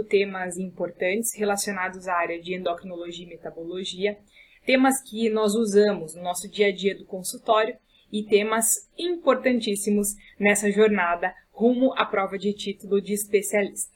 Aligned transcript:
temas 0.00 0.56
importantes 0.56 1.34
relacionados 1.34 2.06
à 2.06 2.14
área 2.14 2.40
de 2.40 2.54
endocrinologia 2.54 3.26
e 3.26 3.28
metabologia, 3.28 4.18
temas 4.64 5.02
que 5.02 5.28
nós 5.28 5.54
usamos 5.54 6.14
no 6.14 6.22
nosso 6.22 6.48
dia 6.48 6.68
a 6.68 6.72
dia 6.72 6.96
do 6.96 7.04
consultório 7.04 7.76
e 8.10 8.22
temas 8.22 8.88
importantíssimos 8.96 10.14
nessa 10.38 10.70
jornada 10.70 11.34
rumo 11.50 11.92
à 11.96 12.06
prova 12.06 12.38
de 12.38 12.52
título 12.52 13.00
de 13.00 13.12
especialista. 13.12 13.92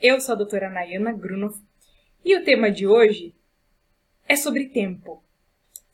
Eu 0.00 0.20
sou 0.20 0.34
a 0.34 0.36
doutora 0.36 0.68
Nayana 0.68 1.12
Grunoff 1.12 1.60
e 2.24 2.36
o 2.36 2.44
tema 2.44 2.70
de 2.70 2.86
hoje 2.86 3.34
é 4.28 4.34
sobre 4.34 4.70
tempo. 4.70 5.22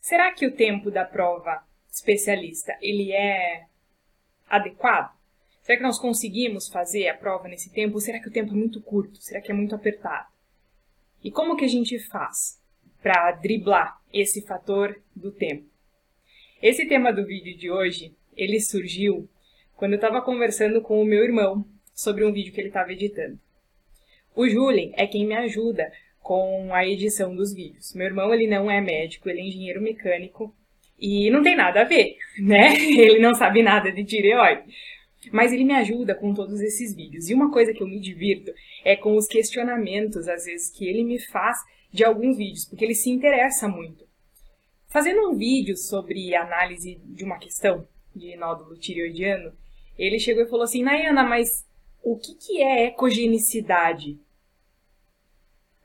Será 0.00 0.32
que 0.32 0.46
o 0.46 0.54
tempo 0.54 0.90
da 0.90 1.04
prova 1.04 1.62
especialista 1.90 2.76
ele 2.80 3.12
é 3.12 3.66
adequado? 4.48 5.17
Será 5.68 5.76
que 5.76 5.84
nós 5.84 5.98
conseguimos 5.98 6.66
fazer 6.66 7.08
a 7.08 7.14
prova 7.14 7.46
nesse 7.46 7.70
tempo? 7.70 7.96
Ou 7.96 8.00
será 8.00 8.18
que 8.18 8.28
o 8.28 8.32
tempo 8.32 8.52
é 8.52 8.56
muito 8.56 8.80
curto? 8.80 9.18
Será 9.18 9.38
que 9.38 9.52
é 9.52 9.54
muito 9.54 9.74
apertado? 9.74 10.26
E 11.22 11.30
como 11.30 11.56
que 11.56 11.64
a 11.66 11.68
gente 11.68 11.98
faz 11.98 12.58
para 13.02 13.32
driblar 13.32 14.00
esse 14.10 14.40
fator 14.40 14.98
do 15.14 15.30
tempo? 15.30 15.66
Esse 16.62 16.86
tema 16.86 17.12
do 17.12 17.26
vídeo 17.26 17.54
de 17.54 17.70
hoje, 17.70 18.16
ele 18.34 18.58
surgiu 18.60 19.28
quando 19.76 19.92
eu 19.92 19.96
estava 19.96 20.22
conversando 20.22 20.80
com 20.80 21.02
o 21.02 21.04
meu 21.04 21.22
irmão 21.22 21.66
sobre 21.92 22.24
um 22.24 22.32
vídeo 22.32 22.54
que 22.54 22.62
ele 22.62 22.68
estava 22.68 22.90
editando. 22.90 23.38
O 24.34 24.48
Julien 24.48 24.94
é 24.96 25.06
quem 25.06 25.26
me 25.26 25.34
ajuda 25.34 25.92
com 26.22 26.72
a 26.72 26.86
edição 26.86 27.36
dos 27.36 27.52
vídeos. 27.52 27.92
Meu 27.92 28.06
irmão, 28.06 28.32
ele 28.32 28.46
não 28.46 28.70
é 28.70 28.80
médico, 28.80 29.28
ele 29.28 29.40
é 29.40 29.44
engenheiro 29.44 29.82
mecânico 29.82 30.56
e 30.98 31.30
não 31.30 31.42
tem 31.42 31.54
nada 31.54 31.82
a 31.82 31.84
ver, 31.84 32.16
né? 32.40 32.74
Ele 32.98 33.20
não 33.20 33.32
sabe 33.32 33.62
nada 33.62 33.92
de 33.92 34.04
tireoide. 34.04 34.64
Mas 35.32 35.52
ele 35.52 35.64
me 35.64 35.74
ajuda 35.74 36.14
com 36.14 36.32
todos 36.32 36.60
esses 36.60 36.94
vídeos. 36.94 37.28
E 37.28 37.34
uma 37.34 37.50
coisa 37.50 37.72
que 37.72 37.82
eu 37.82 37.88
me 37.88 38.00
divirto 38.00 38.52
é 38.84 38.96
com 38.96 39.16
os 39.16 39.26
questionamentos, 39.26 40.28
às 40.28 40.44
vezes, 40.44 40.70
que 40.70 40.86
ele 40.86 41.02
me 41.02 41.18
faz 41.18 41.58
de 41.92 42.04
alguns 42.04 42.36
vídeos, 42.36 42.64
porque 42.64 42.84
ele 42.84 42.94
se 42.94 43.10
interessa 43.10 43.68
muito. 43.68 44.06
Fazendo 44.86 45.28
um 45.28 45.36
vídeo 45.36 45.76
sobre 45.76 46.34
análise 46.34 47.00
de 47.04 47.24
uma 47.24 47.38
questão 47.38 47.86
de 48.14 48.36
nódulo 48.36 48.76
tireoidiano, 48.76 49.52
ele 49.98 50.18
chegou 50.18 50.44
e 50.44 50.48
falou 50.48 50.64
assim: 50.64 50.82
Nayana, 50.82 51.24
mas 51.24 51.66
o 52.02 52.16
que, 52.16 52.34
que 52.34 52.62
é 52.62 52.86
ecogenicidade? 52.86 54.18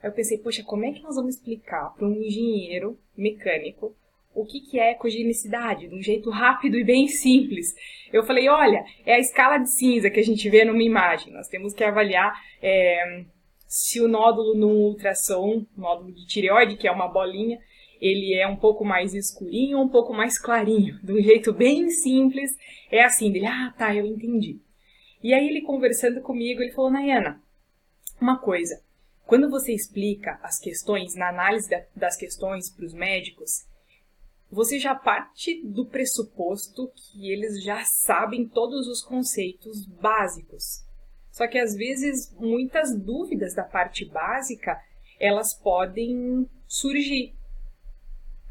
Aí 0.02 0.09
eu 0.09 0.13
pensei, 0.13 0.38
poxa, 0.38 0.63
como 0.63 0.86
é 0.86 0.91
que 0.91 1.02
nós 1.02 1.15
vamos 1.15 1.36
explicar 1.36 1.93
para 1.95 2.08
um 2.08 2.21
engenheiro 2.21 2.99
mecânico 3.15 3.95
o 4.34 4.45
que, 4.45 4.59
que 4.59 4.80
é 4.80 4.92
ecogenicidade, 4.92 5.88
de 5.88 5.95
um 5.95 6.02
jeito 6.02 6.30
rápido 6.30 6.78
e 6.78 6.84
bem 6.84 7.08
simples. 7.08 7.73
Eu 8.12 8.23
falei, 8.23 8.50
olha, 8.50 8.84
é 9.06 9.16
a 9.16 9.20
escala 9.20 9.58
de 9.58 9.70
cinza 9.70 10.09
que 10.09 10.20
a 10.20 10.23
gente 10.23 10.50
vê 10.50 10.66
numa 10.66 10.84
imagem. 10.84 11.31
Nós 11.34 11.48
temos 11.48 11.73
que 11.73 11.84
avaliar 11.84 12.34
é, 12.61 13.23
se 13.67 14.02
o 14.02 14.08
nódulo 14.08 14.56
no 14.56 14.70
ultrassom, 14.70 15.66
nódulo 15.78 16.11
de 16.11 16.26
tireoide, 16.26 16.78
que 16.78 16.88
é 16.88 16.92
uma 16.92 17.08
bolinha, 17.08 17.59
ele 18.00 18.34
é 18.34 18.48
um 18.48 18.56
pouco 18.56 18.84
mais 18.84 19.14
escurinho 19.14 19.78
ou 19.78 19.86
um 19.86 19.89
pouco 19.89 20.14
mais 20.14 20.38
clarinho. 20.38 21.00
De 21.04 21.14
um 21.14 21.22
jeito 21.22 21.54
bem 21.54 21.89
simples, 21.89 22.52
é 22.92 23.04
assim, 23.04 23.31
dele, 23.31 23.48
ah, 23.48 23.73
tá, 23.78 23.95
eu 23.95 24.06
entendi. 24.06 24.59
E 25.23 25.34
aí 25.34 25.48
ele 25.48 25.61
conversando 25.61 26.22
comigo, 26.22 26.61
ele 26.61 26.73
falou, 26.73 26.92
Nayana, 26.92 27.42
uma 28.20 28.38
coisa, 28.38 28.81
quando 29.26 29.50
você 29.50 29.73
explica 29.73 30.39
as 30.44 30.59
questões, 30.59 31.16
na 31.16 31.30
análise 31.30 31.70
das 31.95 32.17
questões 32.17 32.70
para 32.70 32.86
os 32.86 32.94
médicos, 32.94 33.66
você 34.53 34.77
já 34.77 34.93
parte 34.93 35.61
do 35.65 35.85
pressuposto 35.85 36.91
que 36.95 37.31
eles 37.31 37.63
já 37.63 37.83
sabem 37.83 38.47
todos 38.47 38.87
os 38.87 39.01
conceitos 39.01 39.85
básicos. 39.85 40.85
Só 41.31 41.47
que 41.47 41.57
às 41.57 41.75
vezes 41.75 42.31
muitas 42.39 42.95
dúvidas 42.95 43.55
da 43.55 43.63
parte 43.63 44.05
básica 44.05 44.79
elas 45.19 45.55
podem 45.55 46.47
surgir. 46.67 47.33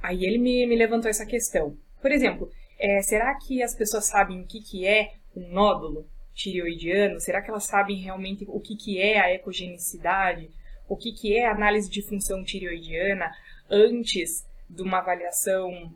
Aí 0.03 0.25
ele 0.25 0.39
me, 0.39 0.67
me 0.67 0.75
levantou 0.75 1.09
essa 1.09 1.25
questão. 1.25 1.77
Por 2.01 2.11
exemplo, 2.11 2.51
é, 2.79 3.01
será 3.03 3.33
que 3.37 3.63
as 3.63 3.75
pessoas 3.75 4.07
sabem 4.07 4.41
o 4.41 4.47
que, 4.47 4.61
que 4.61 4.85
é 4.85 5.15
um 5.37 5.53
nódulo 5.53 6.09
tireoidiano? 6.35 7.21
Será 7.21 7.41
que 7.41 7.51
elas 7.51 7.65
sabem 7.65 7.99
realmente 7.99 8.45
o 8.49 8.59
que, 8.59 8.75
que 8.75 9.01
é 9.01 9.21
a 9.21 9.33
ecogenicidade? 9.33 10.51
O 10.89 10.97
que, 10.97 11.13
que 11.13 11.37
é 11.37 11.47
a 11.47 11.53
análise 11.53 11.89
de 11.89 12.03
função 12.03 12.43
tireoidiana 12.43 13.31
antes 13.71 14.45
de 14.73 14.83
uma 14.83 14.99
avaliação 14.99 15.93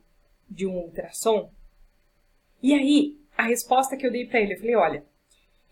de 0.49 0.67
um 0.67 0.77
ultrassom? 0.77 1.51
E 2.63 2.75
aí, 2.75 3.17
a 3.37 3.45
resposta 3.45 3.97
que 3.97 4.07
eu 4.07 4.13
dei 4.13 4.27
para 4.27 4.41
ele, 4.41 4.55
eu 4.55 4.59
falei, 4.59 4.77
olha, 4.77 5.05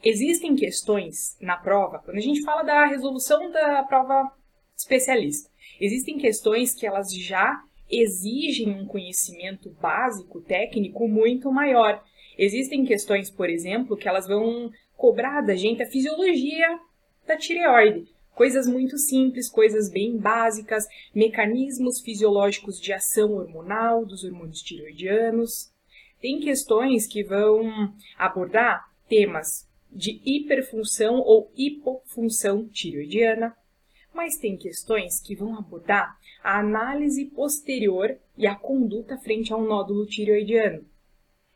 existem 0.03 0.57
questões 0.57 1.37
na 1.41 1.57
prova, 1.57 1.99
quando 1.99 2.17
a 2.17 2.21
gente 2.21 2.43
fala 2.43 2.63
da 2.63 2.87
resolução 2.87 3.51
da 3.51 3.83
prova 3.85 4.33
especialista, 4.77 5.51
existem 5.81 6.19
questões 6.19 6.75
que 6.75 6.87
elas 6.87 7.13
já 7.13 7.63
exigem 7.91 8.71
um 8.71 8.87
conhecimento 8.87 9.71
básico, 9.81 10.41
técnico 10.41 11.07
muito 11.07 11.53
maior. 11.53 12.03
Existem 12.37 12.85
questões, 12.85 13.31
por 13.31 13.49
exemplo, 13.49 13.97
que 13.97 14.09
elas 14.09 14.27
vão 14.27 14.71
cobrar 14.97 15.43
da 15.43 15.55
gente 15.55 15.83
a 15.83 15.87
fisiologia 15.87 16.79
da 17.27 17.37
tireoide. 17.37 18.14
Coisas 18.35 18.67
muito 18.67 18.99
simples, 18.99 19.49
coisas 19.49 19.89
bem 19.89 20.17
básicas, 20.17 20.85
mecanismos 21.15 22.01
fisiológicos 22.01 22.81
de 22.81 22.93
ação 22.93 23.35
hormonal 23.35 24.05
dos 24.05 24.25
hormônios 24.25 24.61
tireoidianos. 24.61 25.73
Tem 26.21 26.41
questões 26.41 27.07
que 27.07 27.23
vão 27.23 27.95
abordar 28.19 28.91
temas 29.09 29.69
de 29.91 30.21
hiperfunção 30.25 31.21
ou 31.21 31.53
hipofunção 31.57 32.67
tireoidiana, 32.67 33.57
mas 34.13 34.37
tem 34.37 34.57
questões 34.57 35.21
que 35.21 35.37
vão 35.37 35.57
abordar 35.57 36.19
a 36.43 36.59
análise 36.59 37.25
posterior 37.27 38.19
e 38.37 38.47
a 38.47 38.57
conduta 38.57 39.17
frente 39.19 39.53
a 39.53 39.57
um 39.57 39.67
nódulo 39.67 40.07
tireoidiano. 40.07 40.85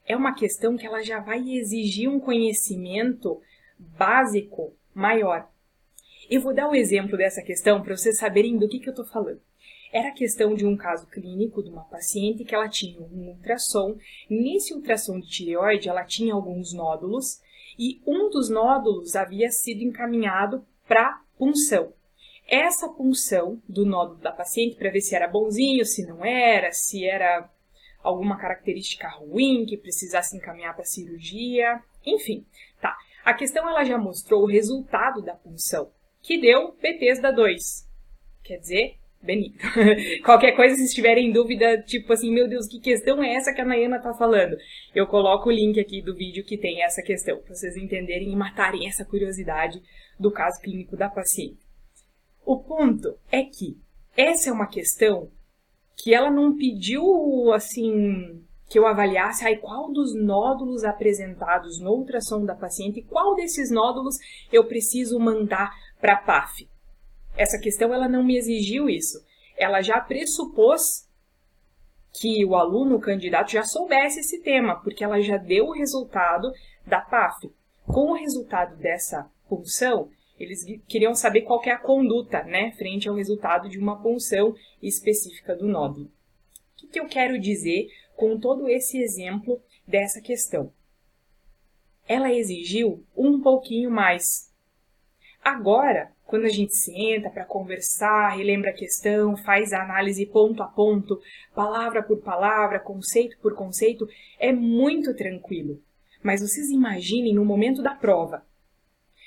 É 0.06 0.16
uma 0.16 0.34
questão 0.34 0.76
que 0.76 0.86
ela 0.86 1.02
já 1.02 1.18
vai 1.18 1.40
exigir 1.50 2.08
um 2.08 2.20
conhecimento 2.20 3.42
básico 3.78 4.72
maior. 4.94 5.48
Eu 6.30 6.42
vou 6.42 6.52
dar 6.52 6.68
um 6.68 6.74
exemplo 6.74 7.16
dessa 7.16 7.40
questão 7.40 7.82
para 7.82 7.96
vocês 7.96 8.18
saberem 8.18 8.58
do 8.58 8.68
que, 8.68 8.78
que 8.78 8.86
eu 8.86 8.92
estou 8.92 9.06
falando. 9.06 9.40
Era 9.90 10.10
a 10.10 10.14
questão 10.14 10.54
de 10.54 10.66
um 10.66 10.76
caso 10.76 11.06
clínico 11.06 11.62
de 11.62 11.70
uma 11.70 11.84
paciente 11.84 12.44
que 12.44 12.54
ela 12.54 12.68
tinha 12.68 13.00
um 13.00 13.28
ultrassom. 13.28 13.96
Nesse 14.28 14.74
ultrassom 14.74 15.18
de 15.20 15.26
tireoide, 15.26 15.88
ela 15.88 16.04
tinha 16.04 16.34
alguns 16.34 16.74
nódulos 16.74 17.40
e 17.78 18.02
um 18.06 18.28
dos 18.28 18.50
nódulos 18.50 19.16
havia 19.16 19.50
sido 19.50 19.80
encaminhado 19.80 20.62
para 20.86 21.18
punção. 21.38 21.94
Essa 22.46 22.90
punção 22.90 23.62
do 23.66 23.86
nódulo 23.86 24.18
da 24.18 24.30
paciente 24.30 24.76
para 24.76 24.90
ver 24.90 25.00
se 25.00 25.14
era 25.14 25.26
bonzinho, 25.26 25.86
se 25.86 26.06
não 26.06 26.22
era, 26.22 26.72
se 26.72 27.06
era 27.06 27.48
alguma 28.02 28.36
característica 28.36 29.08
ruim 29.08 29.64
que 29.64 29.78
precisasse 29.78 30.36
encaminhar 30.36 30.74
para 30.74 30.84
cirurgia, 30.84 31.82
enfim, 32.04 32.44
tá. 32.82 32.94
A 33.24 33.32
questão 33.32 33.66
ela 33.66 33.82
já 33.82 33.96
mostrou 33.96 34.42
o 34.42 34.46
resultado 34.46 35.22
da 35.22 35.32
punção 35.34 35.90
que 36.22 36.40
deu 36.40 36.76
Bethesda 36.80 37.32
2. 37.32 37.86
Quer 38.44 38.58
dizer, 38.58 38.94
benigno. 39.22 39.58
Qualquer 40.24 40.52
coisa, 40.52 40.76
se 40.76 40.84
estiverem 40.84 41.28
em 41.28 41.32
dúvida, 41.32 41.80
tipo 41.82 42.12
assim, 42.12 42.32
meu 42.32 42.48
Deus, 42.48 42.66
que 42.66 42.80
questão 42.80 43.22
é 43.22 43.34
essa 43.34 43.52
que 43.52 43.60
a 43.60 43.64
Nayana 43.64 44.00
tá 44.00 44.14
falando? 44.14 44.56
Eu 44.94 45.06
coloco 45.06 45.48
o 45.48 45.52
link 45.52 45.78
aqui 45.78 46.02
do 46.02 46.14
vídeo 46.14 46.44
que 46.44 46.56
tem 46.56 46.82
essa 46.82 47.02
questão, 47.02 47.38
para 47.38 47.54
vocês 47.54 47.76
entenderem 47.76 48.32
e 48.32 48.36
matarem 48.36 48.88
essa 48.88 49.04
curiosidade 49.04 49.82
do 50.18 50.30
caso 50.30 50.60
clínico 50.60 50.96
da 50.96 51.08
paciente. 51.08 51.58
O 52.44 52.58
ponto 52.58 53.16
é 53.30 53.42
que 53.42 53.76
essa 54.16 54.50
é 54.50 54.52
uma 54.52 54.66
questão 54.66 55.30
que 55.96 56.14
ela 56.14 56.30
não 56.30 56.56
pediu, 56.56 57.52
assim, 57.52 58.42
que 58.68 58.78
eu 58.78 58.86
avaliasse 58.86 59.44
aí 59.44 59.56
qual 59.56 59.92
dos 59.92 60.14
nódulos 60.14 60.84
apresentados 60.84 61.80
no 61.80 61.90
ultrassom 61.90 62.44
da 62.44 62.54
paciente, 62.54 63.02
qual 63.02 63.34
desses 63.34 63.70
nódulos 63.70 64.16
eu 64.52 64.64
preciso 64.64 65.18
mandar 65.18 65.70
para 66.00 66.14
a 66.14 66.16
PAF. 66.16 66.68
Essa 67.36 67.58
questão 67.58 67.92
ela 67.94 68.08
não 68.08 68.24
me 68.24 68.36
exigiu 68.36 68.88
isso. 68.88 69.24
Ela 69.56 69.80
já 69.80 70.00
pressupôs 70.00 71.08
que 72.12 72.44
o 72.44 72.56
aluno, 72.56 72.96
o 72.96 73.00
candidato, 73.00 73.52
já 73.52 73.62
soubesse 73.62 74.20
esse 74.20 74.40
tema, 74.40 74.76
porque 74.82 75.04
ela 75.04 75.20
já 75.20 75.36
deu 75.36 75.66
o 75.66 75.72
resultado 75.72 76.52
da 76.86 77.00
PAF. 77.00 77.50
Com 77.86 78.12
o 78.12 78.14
resultado 78.14 78.76
dessa 78.76 79.30
punção, 79.48 80.10
eles 80.38 80.64
queriam 80.86 81.14
saber 81.14 81.42
qual 81.42 81.60
é 81.64 81.70
a 81.70 81.78
conduta, 81.78 82.42
né, 82.44 82.72
frente 82.72 83.08
ao 83.08 83.14
resultado 83.14 83.68
de 83.68 83.78
uma 83.78 84.00
punção 84.00 84.54
específica 84.82 85.54
do 85.54 85.66
nódulo. 85.66 86.06
O 86.06 86.10
que, 86.76 86.86
que 86.86 87.00
eu 87.00 87.06
quero 87.06 87.38
dizer 87.38 87.88
com 88.16 88.38
todo 88.38 88.68
esse 88.68 88.98
exemplo 89.00 89.60
dessa 89.86 90.20
questão? 90.20 90.72
Ela 92.06 92.32
exigiu 92.32 93.04
um 93.16 93.40
pouquinho 93.40 93.90
mais 93.90 94.47
Agora, 95.42 96.12
quando 96.24 96.44
a 96.44 96.50
gente 96.50 96.76
senta 96.76 97.30
para 97.30 97.44
conversar, 97.44 98.36
relembra 98.36 98.70
a 98.70 98.74
questão, 98.74 99.36
faz 99.36 99.72
a 99.72 99.82
análise 99.82 100.26
ponto 100.26 100.62
a 100.62 100.66
ponto, 100.66 101.18
palavra 101.54 102.02
por 102.02 102.18
palavra, 102.18 102.78
conceito 102.78 103.38
por 103.40 103.54
conceito, 103.54 104.06
é 104.38 104.52
muito 104.52 105.14
tranquilo. 105.14 105.80
Mas 106.22 106.42
vocês 106.42 106.68
imaginem 106.68 107.34
no 107.34 107.44
momento 107.44 107.82
da 107.82 107.94
prova. 107.94 108.46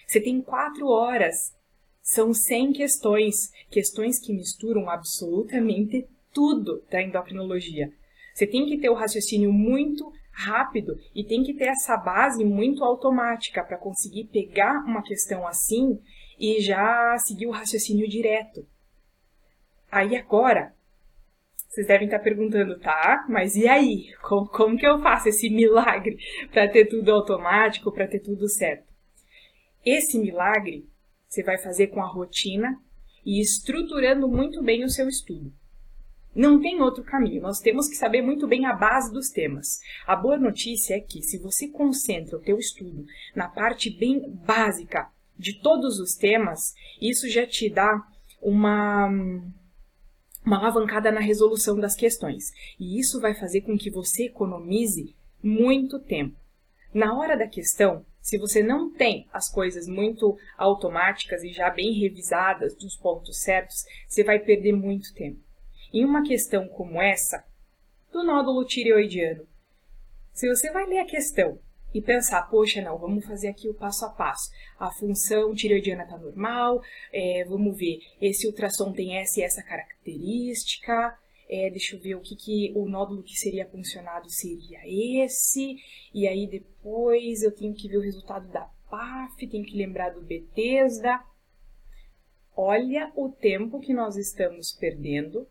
Você 0.06 0.20
tem 0.20 0.42
quatro 0.42 0.88
horas 0.88 1.56
São 2.04 2.34
100 2.34 2.74
questões, 2.74 3.52
questões 3.70 4.20
que 4.20 4.34
misturam 4.34 4.90
absolutamente 4.90 6.08
tudo 6.34 6.84
da 6.90 7.02
endocrinologia. 7.02 7.94
Você 8.34 8.48
tem 8.48 8.66
que 8.66 8.78
ter 8.78 8.90
o 8.90 8.96
raciocínio 8.96 9.52
muito 9.52 10.12
rápido 10.32 10.98
e 11.14 11.24
tem 11.24 11.44
que 11.44 11.54
ter 11.54 11.66
essa 11.66 11.98
base 11.98 12.44
muito 12.44 12.84
automática 12.84 13.64
para 13.64 13.78
conseguir 13.78 14.26
pegar 14.26 14.84
uma 14.86 15.04
questão 15.04 15.48
assim 15.48 16.00
e 16.40 16.60
já 16.62 17.18
seguir 17.20 17.48
o 17.48 17.52
raciocínio 17.52 18.08
direto. 18.10 18.66
Aí 19.92 20.16
agora, 20.16 20.74
vocês 21.68 21.86
devem 21.88 22.06
estar 22.06 22.20
perguntando, 22.20 22.80
tá? 22.80 23.26
Mas 23.30 23.56
e 23.56 23.68
aí? 23.68 24.14
Como, 24.22 24.48
como 24.48 24.78
que 24.78 24.88
eu 24.88 25.02
faço 25.02 25.30
esse 25.30 25.50
milagre 25.50 26.18
para 26.52 26.68
ter 26.68 26.86
tudo 26.86 27.12
automático, 27.12 27.92
para 27.92 28.08
ter 28.08 28.20
tudo 28.20 28.50
certo? 28.50 28.92
Esse 29.86 30.20
milagre 30.20 30.90
você 31.28 31.44
vai 31.44 31.58
fazer 31.58 31.88
com 31.88 32.02
a 32.02 32.08
rotina 32.08 32.78
e 33.26 33.40
estruturando 33.40 34.28
muito 34.28 34.62
bem 34.62 34.84
o 34.84 34.90
seu 34.90 35.08
estudo. 35.08 35.54
Não 36.34 36.62
tem 36.62 36.82
outro 36.82 37.04
caminho, 37.04 37.42
nós 37.42 37.60
temos 37.60 37.90
que 37.90 37.96
saber 37.96 38.22
muito 38.22 38.48
bem 38.48 38.66
a 38.66 38.74
base 38.74 39.12
dos 39.12 39.30
temas. 39.30 39.82
A 40.08 40.16
boa 40.16 40.38
notícia 40.38 40.96
é 40.96 41.00
que 41.00 41.22
se 41.22 41.38
você 41.38 41.68
concentra 41.68 42.38
o 42.38 42.42
teu 42.42 42.58
estudo 42.58 43.06
na 43.36 43.50
parte 43.50 43.90
bem 43.90 44.30
básica 44.30 45.10
de 45.38 45.60
todos 45.62 46.00
os 46.00 46.16
temas, 46.16 46.74
isso 47.02 47.30
já 47.30 47.46
te 47.46 47.70
dá 47.70 48.02
uma 48.42 49.10
uma 50.44 50.58
alavancada 50.58 51.12
na 51.12 51.20
resolução 51.20 51.80
das 51.80 51.96
questões. 51.96 52.52
E 52.80 53.00
isso 53.00 53.20
vai 53.20 53.36
fazer 53.36 53.62
com 53.62 53.78
que 53.78 53.92
você 53.92 54.26
economize 54.26 55.16
muito 55.44 56.00
tempo. 56.00 56.36
Na 56.94 57.16
hora 57.18 57.38
da 57.38 57.48
questão, 57.48 58.06
se 58.22 58.38
você 58.38 58.62
não 58.62 58.92
tem 58.92 59.28
as 59.32 59.50
coisas 59.50 59.88
muito 59.88 60.38
automáticas 60.58 61.44
e 61.44 61.54
já 61.54 61.70
bem 61.70 61.94
revisadas 61.94 62.76
dos 62.76 62.96
pontos 62.96 63.42
certos, 63.42 63.86
você 64.08 64.24
vai 64.24 64.40
perder 64.40 64.74
muito 64.74 65.14
tempo. 65.14 65.40
Em 65.94 66.06
uma 66.06 66.24
questão 66.24 66.68
como 66.70 67.02
essa, 67.02 67.44
do 68.12 68.24
nódulo 68.24 68.66
tireoidiano, 68.66 69.46
se 70.34 70.48
você 70.48 70.72
vai 70.72 70.86
ler 70.86 71.00
a 71.00 71.06
questão 71.06 71.60
e 71.94 72.02
pensar, 72.02 72.44
poxa, 72.44 72.82
não, 72.82 72.98
vamos 72.98 73.26
fazer 73.26 73.50
aqui 73.50 73.68
o 73.68 73.74
passo 73.74 74.06
a 74.06 74.10
passo. 74.10 74.50
A 74.80 74.90
função 74.92 75.54
tireoidiana 75.54 76.04
está 76.04 76.18
normal, 76.18 76.82
é, 77.12 77.44
vamos 77.46 77.78
ver, 77.78 78.00
esse 78.22 78.48
ultrassom 78.48 78.94
tem 78.94 79.18
essa 79.18 79.42
e 79.42 79.44
essa 79.44 79.62
característica, 79.62 81.18
é, 81.50 81.70
deixa 81.70 81.98
eu 81.98 82.00
ver 82.00 82.16
o 82.16 82.22
que, 82.22 82.38
que 82.38 82.72
o 82.74 82.88
nódulo 82.88 83.22
que 83.22 83.36
seria 83.36 83.68
funcionado 83.68 84.30
seria 84.30 84.80
esse, 84.86 85.76
e 86.14 86.26
aí 86.26 86.48
depois 86.48 87.44
eu 87.44 87.52
tenho 87.52 87.74
que 87.74 87.90
ver 87.90 87.98
o 87.98 88.02
resultado 88.02 88.48
da 88.48 88.70
PAF, 88.90 89.46
tenho 89.48 89.66
que 89.66 89.78
lembrar 89.78 90.12
do 90.12 90.22
Bethesda. 90.22 91.22
Olha 92.56 93.12
o 93.16 93.30
tempo 93.30 93.82
que 93.82 93.94
nós 93.94 94.16
estamos 94.16 94.72
perdendo 94.72 95.48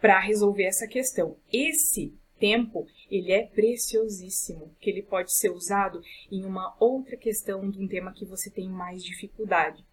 para 0.00 0.18
resolver 0.20 0.64
essa 0.64 0.86
questão. 0.86 1.36
Esse 1.52 2.14
tempo, 2.38 2.86
ele 3.10 3.32
é 3.32 3.46
preciosíssimo, 3.46 4.74
que 4.80 4.90
ele 4.90 5.02
pode 5.02 5.34
ser 5.34 5.50
usado 5.50 6.00
em 6.30 6.44
uma 6.44 6.76
outra 6.78 7.16
questão 7.16 7.68
de 7.70 7.80
um 7.80 7.88
tema 7.88 8.12
que 8.12 8.24
você 8.24 8.50
tem 8.50 8.68
mais 8.68 9.02
dificuldade. 9.02 9.84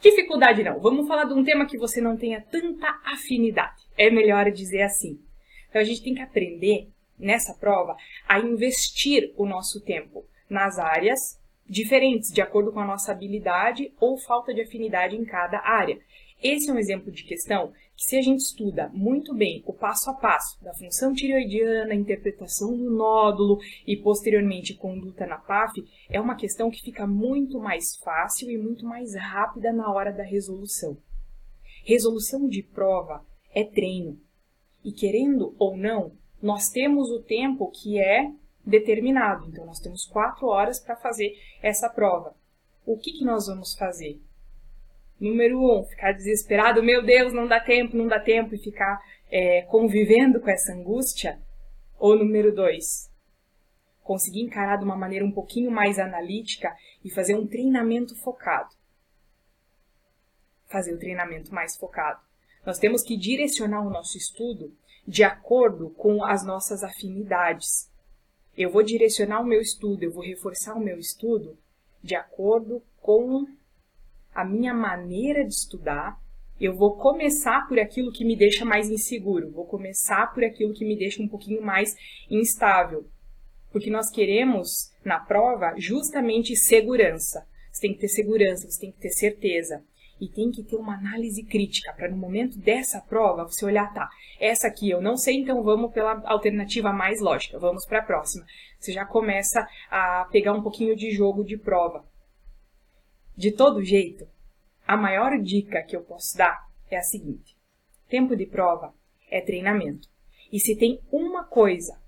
Dificuldade 0.00 0.64
não, 0.64 0.80
vamos 0.80 1.06
falar 1.06 1.24
de 1.24 1.32
um 1.32 1.44
tema 1.44 1.66
que 1.66 1.78
você 1.78 2.00
não 2.00 2.16
tenha 2.16 2.40
tanta 2.40 3.00
afinidade. 3.04 3.84
É 3.96 4.10
melhor 4.10 4.50
dizer 4.50 4.82
assim. 4.82 5.20
Então 5.68 5.80
a 5.80 5.84
gente 5.84 6.02
tem 6.02 6.14
que 6.14 6.20
aprender 6.20 6.88
nessa 7.18 7.54
prova 7.54 7.96
a 8.28 8.40
investir 8.40 9.32
o 9.36 9.46
nosso 9.46 9.80
tempo 9.80 10.26
nas 10.50 10.78
áreas 10.78 11.40
diferentes, 11.64 12.30
de 12.30 12.42
acordo 12.42 12.72
com 12.72 12.80
a 12.80 12.86
nossa 12.86 13.12
habilidade 13.12 13.92
ou 14.00 14.18
falta 14.18 14.52
de 14.52 14.60
afinidade 14.60 15.16
em 15.16 15.24
cada 15.24 15.60
área. 15.60 15.98
Esse 16.42 16.70
é 16.70 16.72
um 16.72 16.78
exemplo 16.78 17.12
de 17.12 17.22
questão 17.22 17.72
que, 17.94 18.04
se 18.04 18.16
a 18.16 18.22
gente 18.22 18.40
estuda 18.40 18.90
muito 18.92 19.32
bem 19.32 19.62
o 19.64 19.72
passo 19.72 20.10
a 20.10 20.14
passo 20.14 20.62
da 20.62 20.74
função 20.74 21.14
tireoidiana, 21.14 21.94
interpretação 21.94 22.76
do 22.76 22.90
nódulo 22.90 23.60
e 23.86 23.96
posteriormente 23.96 24.74
conduta 24.74 25.24
na 25.24 25.38
PAF, 25.38 25.84
é 26.10 26.20
uma 26.20 26.34
questão 26.34 26.68
que 26.68 26.82
fica 26.82 27.06
muito 27.06 27.60
mais 27.60 27.96
fácil 27.96 28.50
e 28.50 28.58
muito 28.58 28.84
mais 28.84 29.14
rápida 29.14 29.72
na 29.72 29.92
hora 29.92 30.12
da 30.12 30.24
resolução. 30.24 30.96
Resolução 31.84 32.48
de 32.48 32.62
prova 32.62 33.24
é 33.54 33.62
treino. 33.62 34.18
E 34.84 34.90
querendo 34.90 35.54
ou 35.60 35.76
não, 35.76 36.12
nós 36.42 36.70
temos 36.70 37.08
o 37.10 37.22
tempo 37.22 37.70
que 37.70 38.00
é 38.00 38.32
determinado. 38.66 39.46
Então, 39.48 39.64
nós 39.64 39.78
temos 39.78 40.04
quatro 40.04 40.48
horas 40.48 40.80
para 40.80 40.96
fazer 40.96 41.36
essa 41.62 41.88
prova. 41.88 42.34
O 42.84 42.96
que, 42.96 43.12
que 43.12 43.24
nós 43.24 43.46
vamos 43.46 43.74
fazer? 43.74 44.20
Número 45.22 45.56
um, 45.56 45.84
ficar 45.84 46.10
desesperado, 46.10 46.82
meu 46.82 47.00
Deus, 47.00 47.32
não 47.32 47.46
dá 47.46 47.60
tempo, 47.60 47.96
não 47.96 48.08
dá 48.08 48.18
tempo, 48.18 48.56
e 48.56 48.58
ficar 48.58 49.00
é, 49.30 49.62
convivendo 49.62 50.40
com 50.40 50.50
essa 50.50 50.72
angústia. 50.72 51.40
Ou 51.96 52.18
número 52.18 52.52
dois, 52.52 53.08
conseguir 54.02 54.40
encarar 54.40 54.78
de 54.78 54.84
uma 54.84 54.96
maneira 54.96 55.24
um 55.24 55.30
pouquinho 55.30 55.70
mais 55.70 56.00
analítica 56.00 56.74
e 57.04 57.08
fazer 57.08 57.36
um 57.36 57.46
treinamento 57.46 58.16
focado. 58.16 58.74
Fazer 60.66 60.92
o 60.92 60.98
treinamento 60.98 61.54
mais 61.54 61.76
focado. 61.76 62.20
Nós 62.66 62.80
temos 62.80 63.04
que 63.04 63.16
direcionar 63.16 63.86
o 63.86 63.90
nosso 63.90 64.18
estudo 64.18 64.76
de 65.06 65.22
acordo 65.22 65.90
com 65.90 66.24
as 66.24 66.44
nossas 66.44 66.82
afinidades. 66.82 67.88
Eu 68.56 68.72
vou 68.72 68.82
direcionar 68.82 69.40
o 69.40 69.46
meu 69.46 69.60
estudo, 69.60 70.02
eu 70.02 70.12
vou 70.12 70.24
reforçar 70.24 70.74
o 70.74 70.80
meu 70.82 70.98
estudo 70.98 71.56
de 72.02 72.16
acordo 72.16 72.82
com 73.00 73.46
a 74.34 74.44
minha 74.44 74.72
maneira 74.72 75.44
de 75.44 75.52
estudar, 75.52 76.18
eu 76.60 76.74
vou 76.74 76.96
começar 76.96 77.66
por 77.66 77.78
aquilo 77.78 78.12
que 78.12 78.24
me 78.24 78.36
deixa 78.36 78.64
mais 78.64 78.88
inseguro, 78.88 79.50
vou 79.50 79.66
começar 79.66 80.32
por 80.32 80.44
aquilo 80.44 80.72
que 80.72 80.84
me 80.84 80.96
deixa 80.96 81.22
um 81.22 81.28
pouquinho 81.28 81.60
mais 81.60 81.94
instável. 82.30 83.04
Porque 83.72 83.90
nós 83.90 84.10
queremos, 84.10 84.92
na 85.04 85.18
prova, 85.18 85.74
justamente 85.76 86.54
segurança. 86.54 87.46
Você 87.72 87.80
tem 87.80 87.94
que 87.94 88.00
ter 88.00 88.08
segurança, 88.08 88.70
você 88.70 88.80
tem 88.80 88.92
que 88.92 89.00
ter 89.00 89.10
certeza. 89.10 89.82
E 90.20 90.28
tem 90.28 90.52
que 90.52 90.62
ter 90.62 90.76
uma 90.76 90.94
análise 90.94 91.42
crítica, 91.42 91.92
para 91.94 92.08
no 92.08 92.16
momento 92.16 92.56
dessa 92.56 93.00
prova 93.00 93.42
você 93.44 93.64
olhar, 93.64 93.92
tá, 93.92 94.08
essa 94.38 94.68
aqui 94.68 94.88
eu 94.88 95.00
não 95.00 95.16
sei, 95.16 95.38
então 95.40 95.64
vamos 95.64 95.92
pela 95.92 96.22
alternativa 96.26 96.92
mais 96.92 97.20
lógica, 97.20 97.58
vamos 97.58 97.84
para 97.84 97.98
a 97.98 98.04
próxima. 98.04 98.46
Você 98.78 98.92
já 98.92 99.04
começa 99.04 99.66
a 99.90 100.28
pegar 100.30 100.52
um 100.52 100.62
pouquinho 100.62 100.94
de 100.94 101.10
jogo 101.10 101.42
de 101.42 101.56
prova. 101.56 102.04
De 103.36 103.50
todo 103.50 103.82
jeito, 103.82 104.26
a 104.86 104.96
maior 104.96 105.38
dica 105.38 105.82
que 105.82 105.96
eu 105.96 106.02
posso 106.02 106.36
dar 106.36 106.68
é 106.90 106.96
a 106.96 107.02
seguinte: 107.02 107.56
tempo 108.08 108.36
de 108.36 108.46
prova 108.46 108.94
é 109.30 109.40
treinamento. 109.40 110.08
E 110.52 110.60
se 110.60 110.76
tem 110.76 111.00
uma 111.10 111.44
coisa 111.44 111.98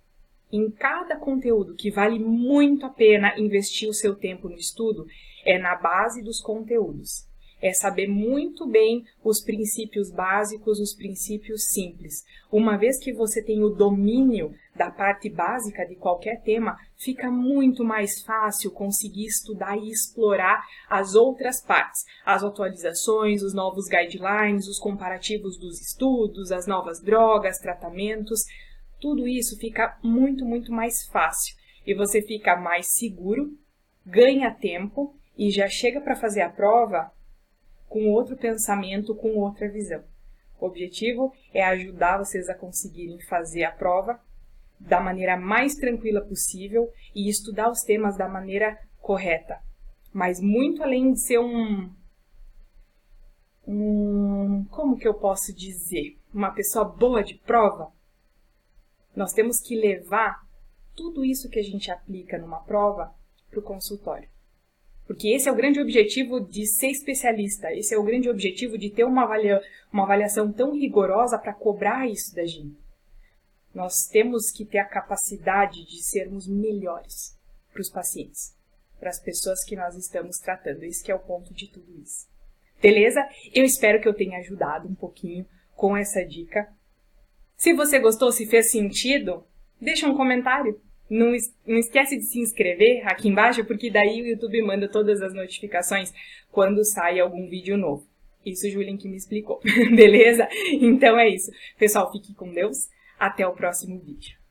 em 0.52 0.70
cada 0.70 1.16
conteúdo 1.16 1.75
que 1.75 1.90
vale 1.90 2.18
muito 2.18 2.87
a 2.87 2.90
pena 2.90 3.38
investir 3.38 3.88
o 3.88 3.94
seu 3.94 4.14
tempo 4.14 4.49
no 4.49 4.56
estudo, 4.56 5.06
é 5.44 5.58
na 5.58 5.75
base 5.75 6.22
dos 6.22 6.40
conteúdos 6.40 7.26
é 7.61 7.73
saber 7.73 8.08
muito 8.08 8.66
bem 8.66 9.04
os 9.23 9.42
princípios 9.42 10.11
básicos, 10.11 10.78
os 10.78 10.94
princípios 10.94 11.68
simples. 11.68 12.25
Uma 12.50 12.76
vez 12.76 12.99
que 12.99 13.12
você 13.12 13.42
tem 13.42 13.62
o 13.62 13.70
domínio 13.70 14.54
da 14.75 14.90
parte 14.90 15.30
básica 15.30 15.87
de 15.87 15.94
qualquer 15.94 16.42
tema, 16.42 16.76
fica 16.96 17.30
muito 17.30 17.84
mais 17.84 18.23
fácil 18.23 18.70
conseguir 18.70 19.26
estudar 19.26 19.76
e 19.76 19.90
explorar 19.90 20.64
as 20.90 21.14
outras 21.14 21.61
partes, 21.61 22.04
as 22.25 22.42
atualizações, 22.42 23.42
os 23.42 23.54
novos 23.54 23.87
guidelines, 23.87 24.66
os 24.66 24.78
comparativos 24.78 25.56
dos 25.58 25.80
estudos, 25.80 26.50
as 26.50 26.66
novas 26.66 27.00
drogas, 27.00 27.58
tratamentos. 27.58 28.44
Tudo 29.00 29.28
isso 29.28 29.56
fica 29.58 29.96
muito, 30.02 30.44
muito 30.44 30.73
mais 30.73 31.06
fácil 31.06 31.56
e 31.87 31.94
você 31.94 32.23
fica 32.23 32.56
mais 32.56 32.94
seguro, 32.94 33.50
ganha 34.04 34.50
tempo 34.50 35.14
e 35.37 35.50
já 35.50 35.68
chega 35.68 36.00
para 36.00 36.16
fazer 36.16 36.42
a 36.42 36.49
prova 36.49 37.11
com 37.94 38.10
outro 38.10 38.36
pensamento, 38.36 39.14
com 39.14 39.36
outra 39.36 39.68
visão. 39.68 40.02
O 40.58 40.66
objetivo 40.66 41.32
é 41.52 41.62
ajudar 41.62 42.18
vocês 42.18 42.48
a 42.48 42.54
conseguirem 42.54 43.20
fazer 43.20 43.62
a 43.62 43.70
prova 43.70 44.20
da 44.80 45.00
maneira 45.00 45.36
mais 45.36 45.76
tranquila 45.76 46.20
possível 46.20 46.92
e 47.14 47.28
estudar 47.28 47.70
os 47.70 47.82
temas 47.82 48.16
da 48.16 48.28
maneira 48.28 48.76
correta. 49.00 49.60
Mas 50.12 50.40
muito 50.40 50.82
além 50.82 51.12
de 51.12 51.20
ser 51.20 51.38
um 51.38 51.88
um 53.64 54.64
como 54.72 54.98
que 54.98 55.06
eu 55.06 55.14
posso 55.14 55.54
dizer, 55.54 56.18
uma 56.34 56.50
pessoa 56.50 56.84
boa 56.84 57.22
de 57.22 57.36
prova, 57.36 57.92
nós 59.14 59.32
temos 59.32 59.60
que 59.60 59.76
levar 59.76 60.44
tudo 60.96 61.24
isso 61.24 61.48
que 61.48 61.60
a 61.60 61.64
gente 61.64 61.92
aplica 61.92 62.38
numa 62.38 62.58
prova 62.58 63.14
para 63.48 63.60
o 63.60 63.62
consultório. 63.62 64.33
Porque 65.06 65.28
esse 65.28 65.49
é 65.49 65.52
o 65.52 65.56
grande 65.56 65.80
objetivo 65.80 66.40
de 66.40 66.66
ser 66.66 66.88
especialista, 66.88 67.73
esse 67.73 67.94
é 67.94 67.99
o 67.99 68.02
grande 68.02 68.30
objetivo 68.30 68.78
de 68.78 68.90
ter 68.90 69.04
uma, 69.04 69.25
avalia, 69.25 69.61
uma 69.92 70.04
avaliação 70.04 70.50
tão 70.50 70.73
rigorosa 70.73 71.38
para 71.38 71.52
cobrar 71.52 72.08
isso 72.08 72.34
da 72.34 72.46
gente. 72.46 72.82
Nós 73.75 74.06
temos 74.11 74.50
que 74.50 74.64
ter 74.64 74.78
a 74.78 74.88
capacidade 74.88 75.84
de 75.84 76.02
sermos 76.02 76.46
melhores 76.46 77.38
para 77.73 77.82
os 77.82 77.90
pacientes, 77.90 78.56
para 78.99 79.11
as 79.11 79.20
pessoas 79.20 79.62
que 79.64 79.76
nós 79.76 79.96
estamos 79.96 80.38
tratando. 80.38 80.84
Esse 80.84 81.11
é 81.11 81.14
o 81.14 81.18
ponto 81.18 81.52
de 81.52 81.68
tudo 81.68 81.92
isso. 82.00 82.26
Beleza? 82.80 83.26
Eu 83.52 83.64
espero 83.64 84.00
que 84.00 84.08
eu 84.08 84.14
tenha 84.14 84.38
ajudado 84.38 84.88
um 84.88 84.94
pouquinho 84.94 85.46
com 85.75 85.96
essa 85.96 86.25
dica. 86.25 86.68
Se 87.56 87.73
você 87.75 87.99
gostou, 87.99 88.30
se 88.30 88.46
fez 88.46 88.70
sentido, 88.70 89.44
deixa 89.80 90.08
um 90.08 90.16
comentário. 90.16 90.80
Não, 91.08 91.32
não 91.66 91.78
esquece 91.78 92.16
de 92.16 92.25
se 92.25 92.40
inscrever 92.40 93.06
aqui 93.06 93.28
embaixo, 93.28 93.64
porque 93.64 93.90
daí 93.90 94.23
o 94.23 94.26
YouTube 94.26 94.62
manda 94.62 94.88
todas 94.88 95.20
as 95.20 95.34
notificações 95.34 96.12
quando 96.50 96.84
sai 96.84 97.20
algum 97.20 97.49
vídeo 97.49 97.76
novo. 97.76 98.06
Isso 98.44 98.66
o 98.66 98.70
Julian 98.70 98.96
que 98.96 99.08
me 99.08 99.16
explicou, 99.16 99.61
beleza? 99.94 100.49
Então 100.73 101.18
é 101.18 101.28
isso. 101.28 101.50
Pessoal, 101.78 102.11
fique 102.12 102.34
com 102.34 102.52
Deus. 102.52 102.88
Até 103.18 103.46
o 103.46 103.52
próximo 103.52 103.99
vídeo. 104.00 104.43